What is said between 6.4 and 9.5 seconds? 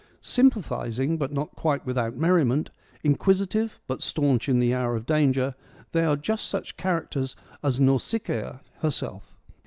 such characters as Nausicaa herself.